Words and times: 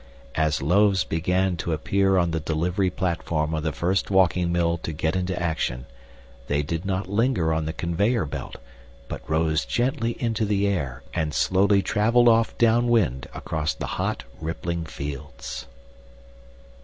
As 0.33 0.63
loaves 0.63 1.03
began 1.03 1.57
to 1.57 1.73
appear 1.73 2.17
on 2.17 2.31
the 2.31 2.39
delivery 2.39 2.89
platform 2.89 3.53
of 3.53 3.61
the 3.61 3.71
first 3.71 4.09
walking 4.09 4.51
mill 4.51 4.79
to 4.79 4.91
get 4.91 5.15
into 5.15 5.39
action, 5.39 5.85
they 6.47 6.63
did 6.63 6.85
not 6.87 7.05
linger 7.07 7.53
on 7.53 7.65
the 7.67 7.71
conveyor 7.71 8.25
belt, 8.25 8.55
but 9.07 9.21
rose 9.29 9.63
gently 9.63 10.13
into 10.19 10.43
the 10.43 10.65
air 10.67 11.03
and 11.13 11.35
slowly 11.35 11.83
traveled 11.83 12.29
off 12.29 12.57
down 12.57 12.87
wind 12.87 13.27
across 13.35 13.75
the 13.75 13.85
hot 14.01 14.23
rippling 14.39 14.85
fields. 14.85 15.67